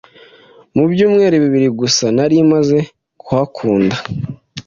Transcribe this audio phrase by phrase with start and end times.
[0.75, 2.77] mu byumweru bibiri gusa nari maze
[3.21, 3.95] kuhakunda